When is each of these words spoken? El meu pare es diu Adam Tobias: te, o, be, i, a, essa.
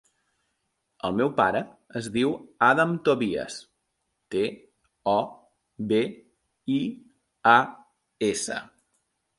El 1.09 1.11
meu 1.17 1.29
pare 1.39 1.59
es 2.01 2.07
diu 2.15 2.31
Adam 2.69 2.95
Tobias: 3.09 3.59
te, 4.35 4.43
o, 5.13 5.17
be, 5.93 6.03
i, 6.79 6.81
a, 7.55 7.59
essa. 8.35 8.61